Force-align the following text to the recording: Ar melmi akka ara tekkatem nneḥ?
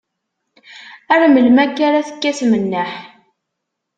Ar 1.13 1.21
melmi 1.27 1.61
akka 1.63 1.83
ara 1.87 2.07
tekkatem 2.07 2.51
nneḥ? 2.63 2.91